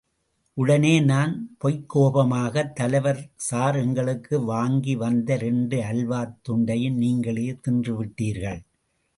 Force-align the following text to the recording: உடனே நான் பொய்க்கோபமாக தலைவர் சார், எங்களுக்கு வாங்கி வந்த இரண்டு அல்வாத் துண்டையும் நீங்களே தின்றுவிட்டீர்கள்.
உடனே 0.57 0.93
நான் 1.01 1.33
பொய்க்கோபமாக 1.61 2.63
தலைவர் 2.79 3.21
சார், 3.47 3.77
எங்களுக்கு 3.77 4.35
வாங்கி 4.45 4.95
வந்த 5.03 5.29
இரண்டு 5.35 5.79
அல்வாத் 5.91 6.35
துண்டையும் 6.49 6.99
நீங்களே 7.03 7.47
தின்றுவிட்டீர்கள். 7.67 8.61